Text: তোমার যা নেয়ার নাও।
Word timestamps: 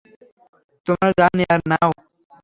তোমার 0.87 1.09
যা 1.19 1.27
নেয়ার 1.37 1.61
নাও। 1.71 1.89